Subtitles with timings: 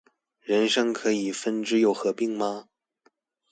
[0.39, 2.69] 人生可以分支又合併嗎